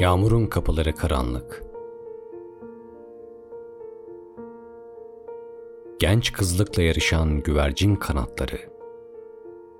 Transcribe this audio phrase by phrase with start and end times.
[0.00, 1.62] Yağmurun kapıları karanlık.
[5.98, 8.58] Genç kızlıkla yarışan güvercin kanatları.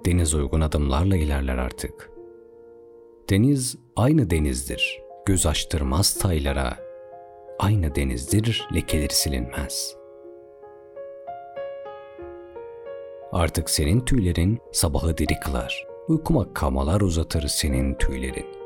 [0.07, 2.11] Deniz uygun adımlarla ilerler artık.
[3.31, 5.03] Deniz aynı denizdir.
[5.27, 6.79] Göz açtırmaz taylara.
[7.59, 9.97] Aynı denizdir, lekeleri silinmez.
[13.33, 15.87] Artık senin tüylerin sabahı diri kılar.
[16.09, 18.60] Uykuma kamalar uzatır senin tüylerin.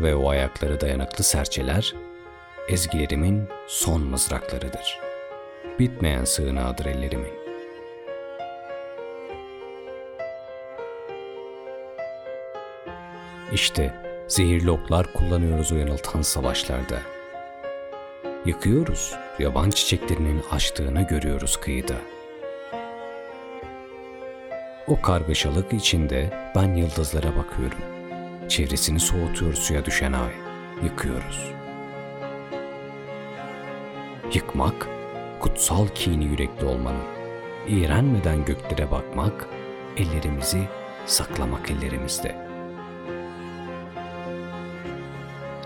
[0.00, 1.94] Ve o ayakları dayanıklı serçeler,
[2.68, 4.98] ezgilerimin son mızraklarıdır.
[5.78, 7.32] Bitmeyen sığınağıdır ellerimin.
[13.52, 13.94] İşte
[14.28, 16.98] zehirli oklar kullanıyoruz o yanıltan savaşlarda.
[18.46, 21.96] Yıkıyoruz, yaban çiçeklerinin açtığını görüyoruz kıyıda.
[24.86, 27.99] O kargaşalık içinde ben yıldızlara bakıyorum.
[28.50, 30.32] Çevresini soğutuyor suya düşen ay.
[30.84, 31.52] Yıkıyoruz.
[34.34, 34.88] Yıkmak,
[35.40, 37.04] kutsal kini yürekli olmanın.
[37.68, 39.48] İğrenmeden göklere bakmak,
[39.96, 40.68] ellerimizi
[41.06, 42.50] saklamak ellerimizde.''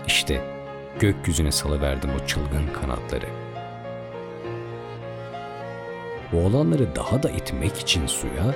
[0.07, 0.41] İşte
[0.99, 3.25] gökyüzüne salıverdim o çılgın kanatları.
[6.31, 8.55] Bu olanları daha da itmek için suya,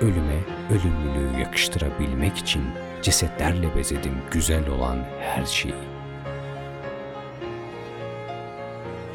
[0.00, 0.38] ölüme
[0.70, 2.62] ölümlülüğü yakıştırabilmek için
[3.02, 5.74] cesetlerle bezedim güzel olan her şeyi.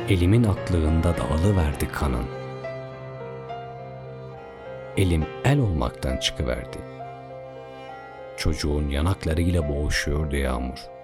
[0.09, 2.25] Elimin aklığında dağılıverdi kanın.
[4.97, 6.77] Elim el olmaktan çıkıverdi.
[8.37, 10.99] Çocuğun yanaklarıyla boğuşuyordu yağmur.''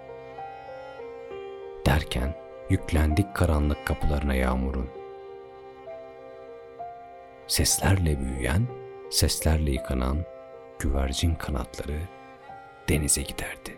[1.86, 2.34] derken
[2.70, 4.90] yüklendik karanlık kapılarına yağmurun.
[7.46, 8.66] Seslerle büyüyen,
[9.10, 10.24] seslerle yıkanan
[10.78, 12.00] güvercin kanatları
[12.88, 13.76] denize giderdi.